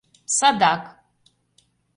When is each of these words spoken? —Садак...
—Садак... 0.37 0.83